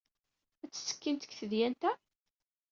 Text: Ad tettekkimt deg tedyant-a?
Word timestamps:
Ad 0.63 0.69
tettekkimt 0.71 1.23
deg 1.25 1.31
tedyant-a? 1.39 1.91